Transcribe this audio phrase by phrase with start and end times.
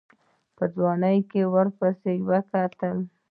[0.55, 1.01] په ځوان
[1.79, 2.97] پسې يې وکتل.